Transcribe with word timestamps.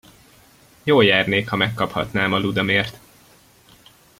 Jól 0.83 1.03
járnék, 1.05 1.49
ha 1.49 1.55
megkaphatnám 1.55 2.33
a 2.33 2.37
ludamért! 2.37 2.99